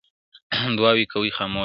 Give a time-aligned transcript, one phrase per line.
[0.77, 1.59] دعا کوي خاموشه،